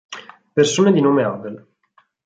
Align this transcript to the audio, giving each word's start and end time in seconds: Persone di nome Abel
Persone 0.55 0.91
di 0.93 0.99
nome 0.99 1.23
Abel 1.23 1.63